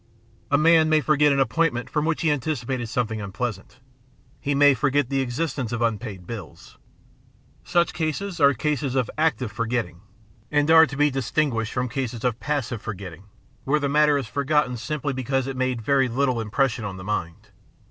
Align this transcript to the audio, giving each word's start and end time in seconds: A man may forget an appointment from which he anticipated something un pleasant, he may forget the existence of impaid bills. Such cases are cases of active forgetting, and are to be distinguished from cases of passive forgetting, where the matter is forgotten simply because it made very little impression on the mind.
A 0.49 0.57
man 0.57 0.89
may 0.89 0.99
forget 0.99 1.31
an 1.31 1.39
appointment 1.39 1.87
from 1.87 2.05
which 2.05 2.23
he 2.23 2.31
anticipated 2.31 2.89
something 2.89 3.21
un 3.21 3.31
pleasant, 3.31 3.77
he 4.39 4.55
may 4.55 4.73
forget 4.73 5.09
the 5.09 5.21
existence 5.21 5.71
of 5.71 5.81
impaid 5.83 6.25
bills. 6.25 6.79
Such 7.63 7.93
cases 7.93 8.39
are 8.39 8.55
cases 8.55 8.95
of 8.95 9.11
active 9.15 9.51
forgetting, 9.51 10.01
and 10.49 10.71
are 10.71 10.87
to 10.87 10.97
be 10.97 11.11
distinguished 11.11 11.73
from 11.73 11.87
cases 11.87 12.23
of 12.23 12.39
passive 12.39 12.81
forgetting, 12.81 13.25
where 13.63 13.79
the 13.79 13.89
matter 13.89 14.17
is 14.17 14.25
forgotten 14.25 14.75
simply 14.75 15.13
because 15.13 15.45
it 15.45 15.55
made 15.55 15.83
very 15.83 16.07
little 16.07 16.41
impression 16.41 16.83
on 16.83 16.97
the 16.97 17.03
mind. 17.03 17.49